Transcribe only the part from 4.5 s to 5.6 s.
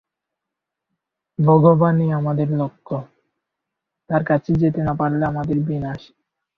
যেতে না পারলে আমাদের